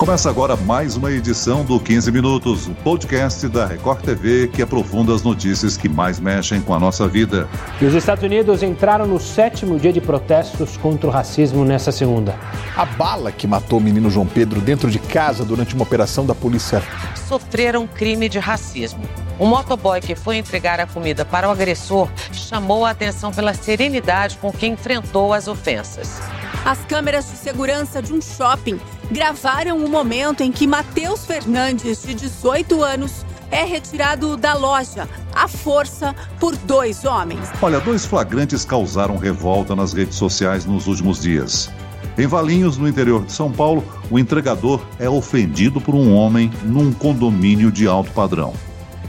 [0.00, 5.14] Começa agora mais uma edição do 15 Minutos, o podcast da Record TV que aprofunda
[5.14, 7.46] as notícias que mais mexem com a nossa vida.
[7.78, 12.34] E os Estados Unidos entraram no sétimo dia de protestos contra o racismo nessa segunda.
[12.74, 16.34] A bala que matou o menino João Pedro dentro de casa durante uma operação da
[16.34, 16.82] polícia.
[17.28, 19.02] Sofreram crime de racismo.
[19.38, 24.38] O motoboy que foi entregar a comida para o agressor chamou a atenção pela serenidade
[24.38, 26.22] com que enfrentou as ofensas.
[26.64, 28.80] As câmeras de segurança de um shopping
[29.10, 35.48] gravaram o momento em que Matheus Fernandes, de 18 anos, é retirado da loja à
[35.48, 37.48] força por dois homens.
[37.60, 41.70] Olha, dois flagrantes causaram revolta nas redes sociais nos últimos dias.
[42.16, 46.92] Em Valinhos, no interior de São Paulo, o entregador é ofendido por um homem num
[46.92, 48.52] condomínio de alto padrão.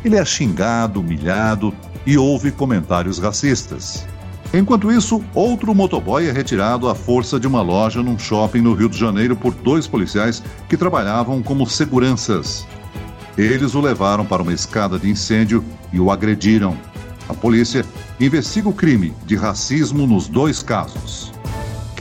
[0.04, 1.74] Ele é xingado, humilhado
[2.06, 4.06] e ouve comentários racistas.
[4.54, 8.90] Enquanto isso, outro motoboy é retirado à força de uma loja num shopping no Rio
[8.90, 12.68] de Janeiro por dois policiais que trabalhavam como seguranças.
[13.38, 16.78] Eles o levaram para uma escada de incêndio e o agrediram.
[17.30, 17.86] A polícia
[18.20, 21.32] investiga o crime de racismo nos dois casos.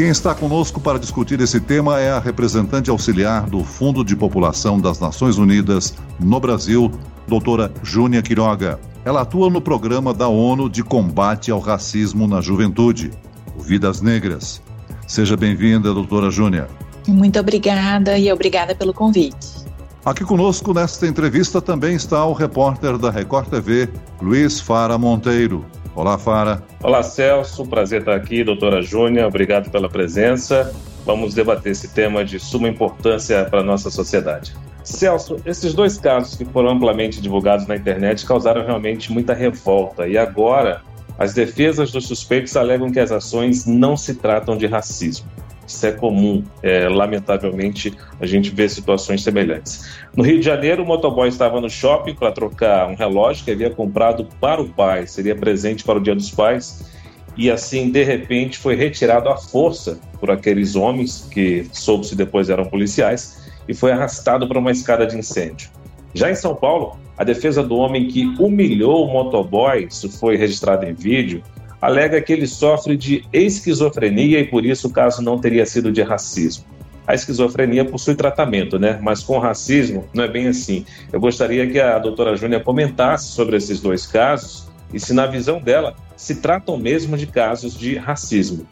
[0.01, 4.81] Quem está conosco para discutir esse tema é a representante auxiliar do Fundo de População
[4.81, 6.91] das Nações Unidas no Brasil,
[7.29, 8.81] doutora Júnia Quiroga.
[9.05, 13.11] Ela atua no programa da ONU de combate ao racismo na juventude,
[13.55, 14.63] o Vidas Negras.
[15.07, 16.67] Seja bem-vinda, doutora Júnia.
[17.07, 19.67] Muito obrigada e obrigada pelo convite.
[20.03, 23.87] Aqui conosco nesta entrevista também está o repórter da Record TV,
[24.23, 25.63] Luiz Fara Monteiro.
[25.95, 26.63] Olá, Fara.
[26.83, 27.67] Olá, Celso.
[27.67, 29.27] Prazer estar aqui, doutora Júnia.
[29.27, 30.73] Obrigado pela presença.
[31.05, 34.55] Vamos debater esse tema de suma importância para a nossa sociedade.
[34.85, 40.17] Celso, esses dois casos que foram amplamente divulgados na internet causaram realmente muita revolta e
[40.17, 40.83] agora
[41.19, 45.29] as defesas dos suspeitos alegam que as ações não se tratam de racismo.
[45.71, 49.89] Isso é comum, é, lamentavelmente a gente vê situações semelhantes.
[50.17, 53.71] No Rio de Janeiro, o motoboy estava no shopping para trocar um relógio que havia
[53.71, 56.91] comprado para o pai, seria presente para o Dia dos Pais,
[57.37, 62.65] e assim, de repente, foi retirado à força por aqueles homens que soube-se depois eram
[62.65, 65.71] policiais e foi arrastado para uma escada de incêndio.
[66.13, 70.85] Já em São Paulo, a defesa do homem que humilhou o motoboy, isso foi registrado
[70.85, 71.43] em vídeo,
[71.81, 76.03] alega que ele sofre de esquizofrenia e por isso o caso não teria sido de
[76.03, 76.65] racismo.
[77.07, 78.99] A esquizofrenia possui tratamento, né?
[79.03, 80.85] Mas com racismo não é bem assim.
[81.13, 85.61] Eu gostaria que a doutora Júnia comentasse sobre esses dois casos e se, na visão
[85.61, 88.67] dela, se tratam mesmo de casos de racismo.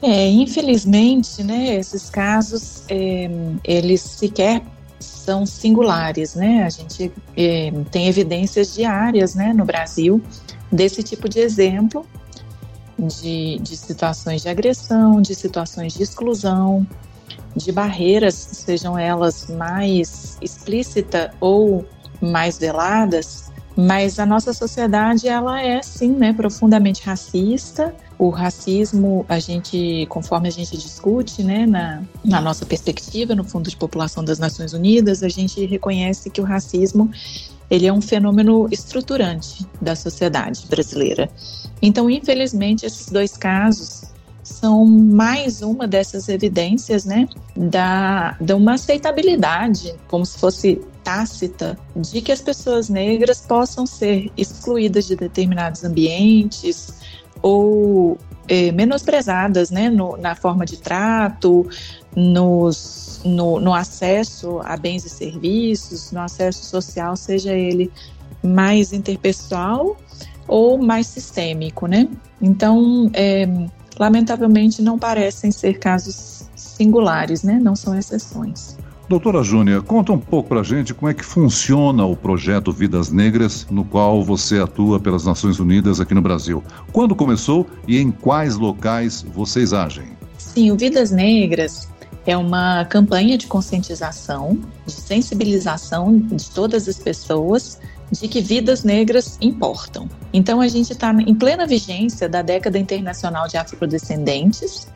[0.00, 3.28] É, infelizmente, né, esses casos, é,
[3.64, 4.62] eles sequer
[5.00, 6.62] são singulares, né?
[6.64, 10.22] A gente é, tem evidências diárias, né, no Brasil,
[10.70, 12.06] desse tipo de exemplo
[12.98, 16.86] de, de situações de agressão, de situações de exclusão,
[17.54, 21.84] de barreiras, sejam elas mais explícitas ou
[22.20, 27.94] mais veladas, mas a nossa sociedade ela é sim, né, profundamente racista.
[28.18, 33.70] O racismo, a gente, conforme a gente discute, né, na, na nossa perspectiva, no Fundo
[33.70, 37.08] de População das Nações Unidas, a gente reconhece que o racismo
[37.70, 41.30] ele é um fenômeno estruturante da sociedade brasileira.
[41.82, 44.02] Então, infelizmente, esses dois casos
[44.42, 52.20] são mais uma dessas evidências, né, da, da uma aceitabilidade, como se fosse tácita, de
[52.20, 56.94] que as pessoas negras possam ser excluídas de determinados ambientes,
[57.42, 61.68] ou é, menosprezadas né, no, na forma de trato,
[62.16, 67.92] nos, no, no acesso a bens e serviços, no acesso social, seja ele
[68.42, 69.96] mais interpessoal
[70.46, 72.08] ou mais sistêmico, né?
[72.40, 73.46] Então, é,
[73.98, 77.58] lamentavelmente, não parecem ser casos singulares, né?
[77.60, 78.78] Não são exceções.
[79.08, 83.10] Doutora Júnia, conta um pouco para a gente como é que funciona o projeto Vidas
[83.10, 86.62] Negras, no qual você atua pelas Nações Unidas aqui no Brasil.
[86.92, 90.04] Quando começou e em quais locais vocês agem?
[90.36, 91.88] Sim, o Vidas Negras
[92.26, 97.80] é uma campanha de conscientização, de sensibilização de todas as pessoas
[98.10, 100.08] de que vidas negras importam.
[100.32, 104.86] Então a gente está em plena vigência da década internacional de afrodescendentes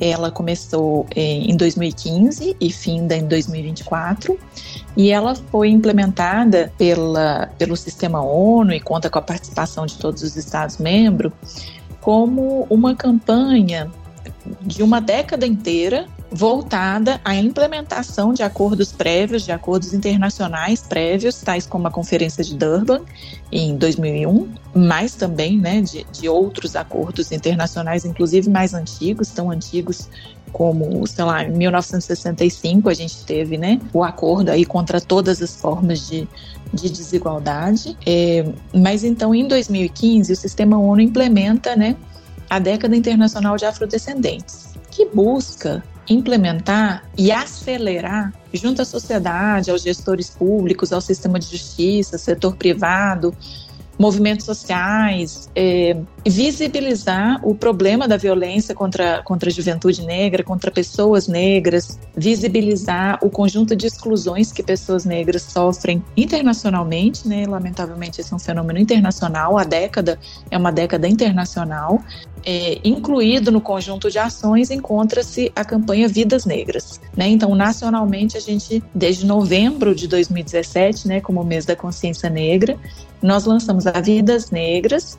[0.00, 4.38] ela começou eh, em 2015 e finda em 2024,
[4.96, 10.22] e ela foi implementada pela, pelo sistema ONU e conta com a participação de todos
[10.22, 11.32] os Estados-membros
[12.00, 13.90] como uma campanha
[14.60, 21.66] de uma década inteira voltada à implementação de acordos prévios, de acordos internacionais prévios, tais
[21.66, 23.02] como a Conferência de Durban
[23.50, 30.08] em 2001, mas também né, de, de outros acordos internacionais, inclusive mais antigos, tão antigos
[30.52, 35.54] como, sei lá, em 1965 a gente teve né, o acordo aí contra todas as
[35.54, 36.26] formas de,
[36.72, 37.96] de desigualdade.
[38.06, 38.44] É,
[38.74, 41.96] mas então, em 2015, o Sistema ONU implementa né,
[42.48, 50.30] a Década Internacional de Afrodescendentes, que busca implementar e acelerar, junto à sociedade, aos gestores
[50.30, 53.34] públicos, ao sistema de justiça, setor privado,
[53.98, 55.96] movimentos sociais, é,
[56.26, 63.30] visibilizar o problema da violência contra, contra a juventude negra, contra pessoas negras, visibilizar o
[63.30, 67.46] conjunto de exclusões que pessoas negras sofrem internacionalmente, né?
[67.46, 70.18] Lamentavelmente, esse é um fenômeno internacional, a década
[70.50, 72.02] é uma década internacional,
[72.44, 77.00] é, incluído no conjunto de ações encontra-se a campanha Vidas Negras.
[77.16, 77.28] Né?
[77.28, 82.76] Então, nacionalmente, a gente, desde novembro de 2017, né, como mês da consciência negra,
[83.20, 85.18] nós lançamos a Vidas Negras,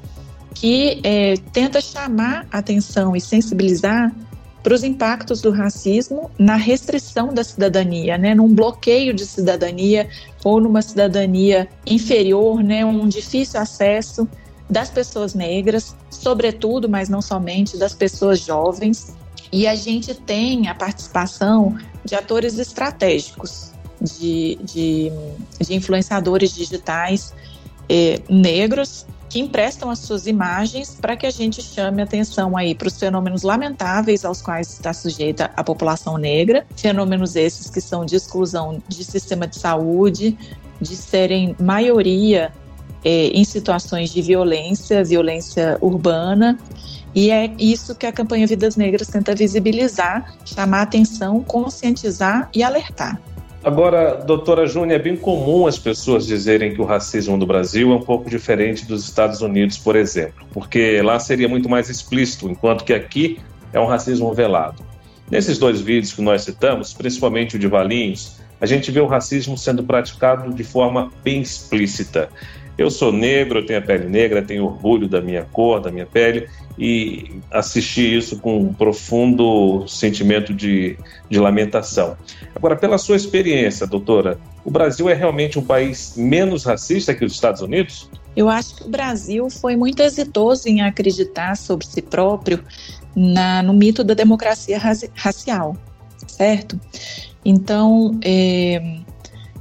[0.53, 4.13] que é, tenta chamar atenção e sensibilizar
[4.61, 10.07] para os impactos do racismo na restrição da cidadania, né, num bloqueio de cidadania
[10.43, 14.27] ou numa cidadania inferior, né, um difícil acesso
[14.73, 19.15] das pessoas negras, sobretudo, mas não somente, das pessoas jovens.
[19.51, 23.71] E a gente tem a participação de atores estratégicos,
[24.01, 25.11] de, de,
[25.61, 27.33] de influenciadores digitais
[27.87, 32.87] eh, negros que emprestam as suas imagens para que a gente chame atenção aí para
[32.87, 38.15] os fenômenos lamentáveis aos quais está sujeita a população negra, fenômenos esses que são de
[38.15, 40.37] exclusão de sistema de saúde,
[40.81, 42.51] de serem maioria
[43.03, 46.57] é, em situações de violência, violência urbana.
[47.15, 53.21] E é isso que a campanha Vidas Negras tenta visibilizar, chamar atenção, conscientizar e alertar.
[53.63, 57.95] Agora, doutora Júnia, é bem comum as pessoas dizerem que o racismo no Brasil é
[57.95, 62.83] um pouco diferente dos Estados Unidos, por exemplo, porque lá seria muito mais explícito, enquanto
[62.83, 63.39] que aqui
[63.71, 64.83] é um racismo velado.
[65.31, 69.57] Nesses dois vídeos que nós citamos, principalmente o de Valinhos, a gente vê o racismo
[69.57, 72.29] sendo praticado de forma bem explícita.
[72.77, 76.05] Eu sou negro, eu tenho a pele negra, tenho orgulho da minha cor, da minha
[76.05, 76.47] pele,
[76.77, 80.97] e assisti isso com um profundo sentimento de,
[81.29, 82.17] de lamentação.
[82.55, 87.33] Agora, pela sua experiência, doutora, o Brasil é realmente um país menos racista que os
[87.33, 88.09] Estados Unidos?
[88.35, 92.59] Eu acho que o Brasil foi muito exitoso em acreditar sobre si próprio
[93.15, 94.79] na, no mito da democracia
[95.15, 95.77] racial,
[96.27, 96.79] certo?
[97.45, 98.97] Então, é,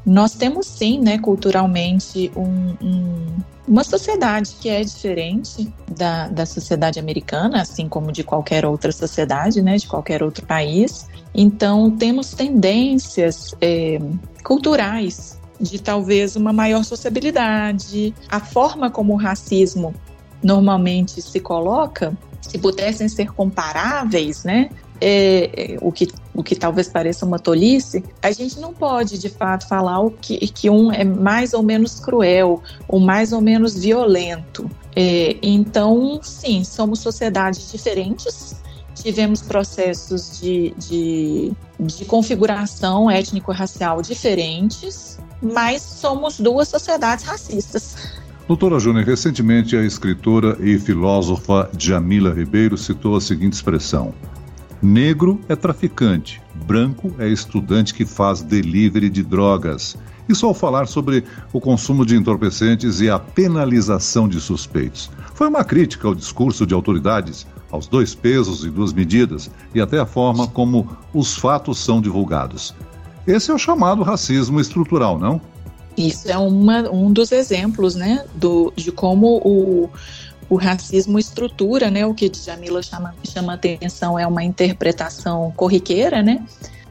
[0.04, 3.26] nós temos sim, né, culturalmente, um, um,
[3.68, 9.62] uma sociedade que é diferente da, da sociedade americana, assim como de qualquer outra sociedade,
[9.62, 11.08] né, de qualquer outro país.
[11.34, 14.00] Então, temos tendências é,
[14.42, 18.12] culturais de talvez uma maior sociabilidade.
[18.28, 19.94] A forma como o racismo
[20.42, 24.68] normalmente se coloca, se pudessem ser comparáveis, né,
[25.04, 29.28] é, é, o, que, o que talvez pareça uma tolice, a gente não pode de
[29.28, 33.74] fato falar o que, que um é mais ou menos cruel, ou mais ou menos
[33.74, 34.70] violento.
[34.94, 38.54] É, então, sim, somos sociedades diferentes,
[38.94, 47.96] tivemos processos de, de, de configuração étnico-racial diferentes, mas somos duas sociedades racistas.
[48.46, 54.12] Doutora Júnior, recentemente a escritora e filósofa Jamila Ribeiro citou a seguinte expressão:
[54.82, 59.96] Negro é traficante, branco é estudante que faz delivery de drogas.
[60.28, 65.08] Isso ao falar sobre o consumo de entorpecentes e a penalização de suspeitos.
[65.34, 70.00] Foi uma crítica ao discurso de autoridades, aos dois pesos e duas medidas e até
[70.00, 72.74] a forma como os fatos são divulgados.
[73.24, 75.40] Esse é o chamado racismo estrutural, não?
[75.96, 79.88] Isso é uma, um dos exemplos, né, do, de como o,
[80.52, 82.04] o racismo estrutura, né?
[82.04, 86.44] O que Jamila chama, chama atenção é uma interpretação corriqueira, né?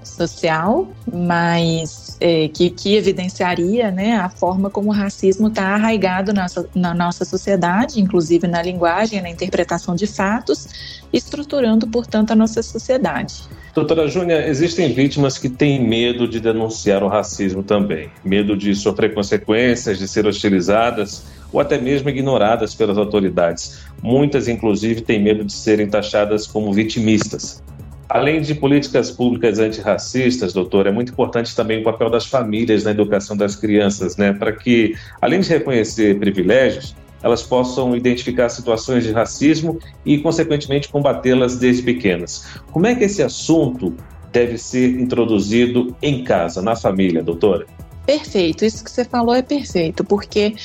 [0.03, 6.48] Social, mas é, que, que evidenciaria né, a forma como o racismo está arraigado na,
[6.74, 10.68] na nossa sociedade, inclusive na linguagem, na interpretação de fatos,
[11.13, 13.44] estruturando, portanto, a nossa sociedade.
[13.75, 19.13] Doutora Júnia, existem vítimas que têm medo de denunciar o racismo também, medo de sofrer
[19.13, 23.79] consequências, de ser hostilizadas ou até mesmo ignoradas pelas autoridades.
[24.01, 27.62] Muitas, inclusive, têm medo de serem taxadas como vitimistas.
[28.10, 32.91] Além de políticas públicas antirracistas, doutor, é muito importante também o papel das famílias na
[32.91, 34.34] educação das crianças, né?
[34.34, 36.93] Para que, além de reconhecer privilégios,
[37.24, 42.46] elas possam identificar situações de racismo e, consequentemente, combatê-las desde pequenas.
[42.72, 43.96] Como é que esse assunto
[44.31, 47.65] deve ser introduzido em casa, na família, doutora?
[48.05, 50.55] Perfeito, isso que você falou é perfeito, porque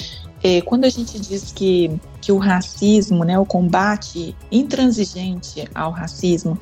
[0.47, 6.57] é, quando a gente diz que, que o racismo, né, o combate intransigente ao racismo,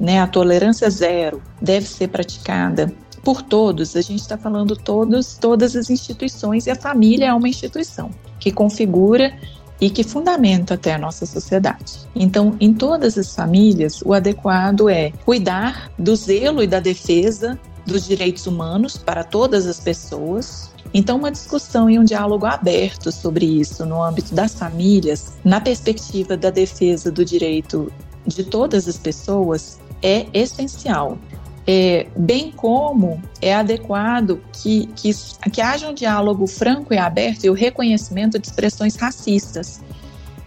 [0.00, 5.76] né, a tolerância zero deve ser praticada por todos, a gente está falando todos, todas
[5.76, 8.10] as instituições, e a família é uma instituição
[8.40, 9.32] que configura
[9.80, 12.00] e que fundamenta até a nossa sociedade.
[12.16, 18.06] Então, em todas as famílias, o adequado é cuidar do zelo e da defesa dos
[18.06, 20.70] direitos humanos para todas as pessoas.
[20.94, 26.36] Então, uma discussão e um diálogo aberto sobre isso no âmbito das famílias, na perspectiva
[26.36, 27.90] da defesa do direito
[28.26, 31.18] de todas as pessoas, é essencial.
[31.64, 35.12] É, bem como é adequado que, que,
[35.52, 39.80] que haja um diálogo franco e aberto e o reconhecimento de expressões racistas,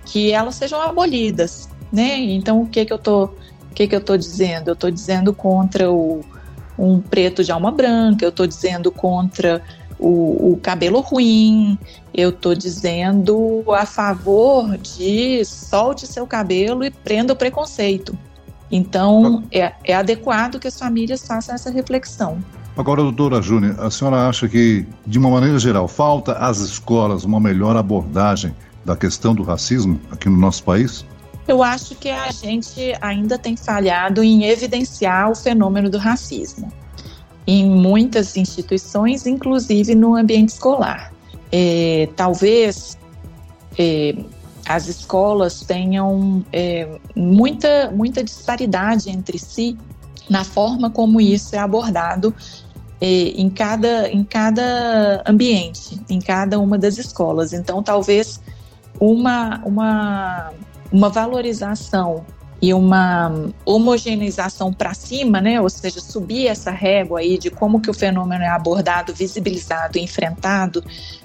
[0.05, 2.17] que elas sejam abolidas, né?
[2.19, 4.69] Então, o que que eu o que que eu tô dizendo?
[4.69, 6.21] Eu estou dizendo contra o,
[6.77, 9.61] um preto de alma branca, eu estou dizendo contra
[9.97, 11.77] o, o, cabelo ruim,
[12.13, 18.17] eu estou dizendo a favor de solte seu cabelo e prenda o preconceito.
[18.71, 22.39] Então, é, é adequado que as famílias façam essa reflexão.
[22.75, 27.39] Agora, doutora Júnior, a senhora acha que, de uma maneira geral, falta às escolas uma
[27.39, 28.53] melhor abordagem
[28.83, 31.05] da questão do racismo aqui no nosso país?
[31.47, 36.71] Eu acho que a gente ainda tem falhado em evidenciar o fenômeno do racismo
[37.47, 41.13] em muitas instituições, inclusive no ambiente escolar.
[41.51, 42.97] É, talvez
[43.77, 44.15] é,
[44.67, 49.77] as escolas tenham é, muita, muita disparidade entre si
[50.27, 52.33] na forma como isso é abordado
[52.99, 57.53] é, em, cada, em cada ambiente, em cada uma das escolas.
[57.53, 58.41] Então, talvez
[58.99, 60.51] uma, uma,
[60.95, 62.25] uma valorização
[62.61, 65.59] e uma homogeneização para cima, né?
[65.59, 70.81] Ou seja, subir essa régua aí de como que o fenômeno é abordado, visibilizado, enfrentado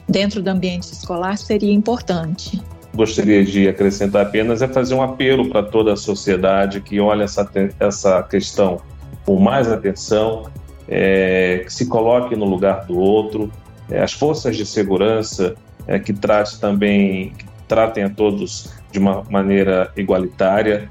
[0.09, 2.61] dentro do ambiente escolar seria importante
[2.93, 7.49] gostaria de acrescentar apenas é fazer um apelo para toda a sociedade que olhe essa,
[7.79, 8.81] essa questão
[9.25, 10.51] com mais atenção,
[10.89, 13.51] é, que se coloque no lugar do outro,
[13.89, 15.55] é, as forças de segurança
[15.87, 20.89] é, que trate também, que tratem a todos de uma maneira igualitária.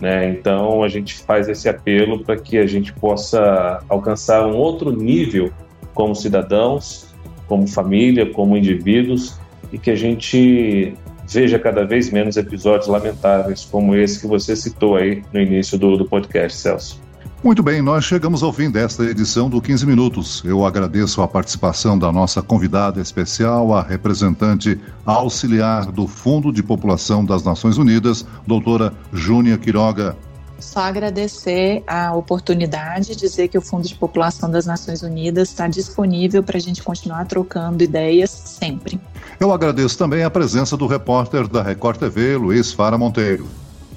[0.00, 0.30] Né?
[0.30, 5.52] Então a gente faz esse apelo para que a gente possa alcançar um outro nível
[5.94, 7.14] como cidadãos,
[7.46, 9.38] como família, como indivíduos
[9.72, 10.94] e que a gente
[11.28, 15.96] veja cada vez menos episódios lamentáveis como esse que você citou aí no início do,
[15.96, 17.09] do podcast, Celso.
[17.42, 20.42] Muito bem, nós chegamos ao fim desta edição do 15 Minutos.
[20.44, 27.24] Eu agradeço a participação da nossa convidada especial, a representante auxiliar do Fundo de População
[27.24, 30.14] das Nações Unidas, doutora Júnia Quiroga.
[30.58, 36.42] Só agradecer a oportunidade, dizer que o Fundo de População das Nações Unidas está disponível
[36.42, 39.00] para a gente continuar trocando ideias sempre.
[39.40, 43.48] Eu agradeço também a presença do repórter da Record TV, Luiz Fara Monteiro.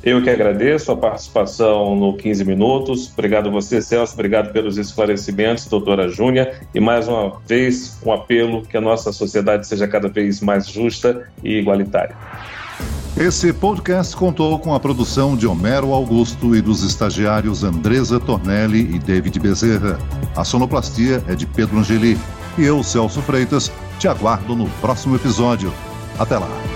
[0.03, 3.10] Eu que agradeço a participação no 15 Minutos.
[3.13, 4.13] Obrigado a você, Celso.
[4.13, 6.60] Obrigado pelos esclarecimentos, doutora Júnia.
[6.75, 11.29] E mais uma vez, um apelo que a nossa sociedade seja cada vez mais justa
[11.41, 12.15] e igualitária.
[13.15, 19.00] Esse podcast contou com a produção de Homero Augusto e dos estagiários Andresa Tornelli e
[19.00, 20.00] David Bezerra.
[20.36, 22.17] A sonoplastia é de Pedro Angeli.
[22.57, 25.72] E eu, Celso Freitas, te aguardo no próximo episódio.
[26.19, 26.73] Até lá!